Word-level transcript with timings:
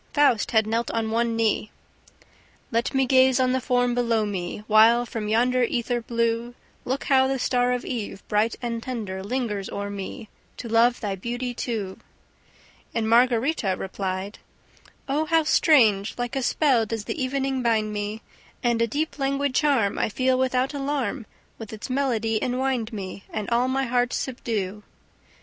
Faust 0.13 0.49
had 0.49 0.65
knelt 0.65 0.89
on 0.89 1.11
one 1.11 1.35
knee: 1.35 1.69
"Let 2.71 2.95
me 2.95 3.05
gaze 3.05 3.39
on 3.39 3.51
the 3.51 3.61
form 3.61 3.93
below 3.93 4.25
me, 4.25 4.63
While 4.65 5.05
from 5.05 5.27
yonder 5.27 5.61
ether 5.61 6.01
blue 6.01 6.55
Look 6.85 7.03
how 7.03 7.27
the 7.27 7.37
star 7.37 7.71
of 7.71 7.85
eve, 7.85 8.27
bright 8.27 8.55
and 8.63 8.81
tender, 8.81 9.21
lingers 9.23 9.69
o'er 9.69 9.91
me, 9.91 10.27
To 10.57 10.67
love 10.67 11.01
thy 11.01 11.13
beauty 11.15 11.53
too!" 11.53 11.99
And 12.95 13.07
Margarita 13.07 13.75
replied: 13.77 14.39
"Oh, 15.07 15.25
how 15.25 15.43
strange! 15.43 16.15
Like 16.17 16.35
a 16.35 16.41
spell 16.41 16.87
does 16.87 17.05
the 17.05 17.23
evening 17.23 17.61
bind 17.61 17.93
me! 17.93 18.23
And 18.63 18.81
a 18.81 18.87
deep 18.87 19.19
languid 19.19 19.53
charm 19.53 19.99
I 19.99 20.09
feel 20.09 20.35
without 20.35 20.73
alarm 20.73 21.27
With 21.59 21.71
its 21.71 21.91
melody 21.91 22.41
enwind 22.43 22.91
me 22.91 23.25
And 23.29 23.47
all 23.51 23.67
my 23.67 23.83
heart 23.83 24.13
subdue." 24.13 24.81